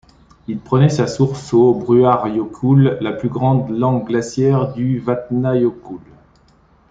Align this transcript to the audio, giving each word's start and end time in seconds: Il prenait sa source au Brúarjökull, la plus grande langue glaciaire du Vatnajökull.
Il 0.47 0.57
prenait 0.59 0.89
sa 0.89 1.05
source 1.05 1.53
au 1.53 1.75
Brúarjökull, 1.75 2.97
la 3.01 3.11
plus 3.13 3.29
grande 3.29 3.69
langue 3.69 4.07
glaciaire 4.07 4.73
du 4.73 4.97
Vatnajökull. 4.97 6.01